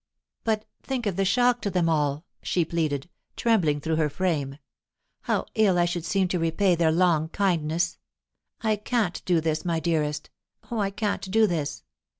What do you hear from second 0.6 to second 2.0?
think of the shock to them